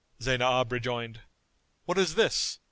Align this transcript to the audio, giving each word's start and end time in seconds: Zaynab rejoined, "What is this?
Zaynab 0.19 0.71
rejoined, 0.71 1.21
"What 1.85 1.99
is 1.99 2.15
this? 2.15 2.57